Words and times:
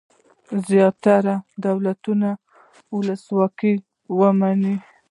زیاتره 0.67 1.35
دولتونه 1.65 2.29
ولسواکي 2.95 3.73
ومني. 4.19 4.75